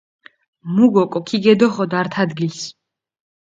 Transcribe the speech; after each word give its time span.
მუ 0.73 0.85
გოკო 0.93 1.19
ქიგედოხოდ 1.27 1.91
ართ 1.99 2.13
ადგილს 2.23 2.61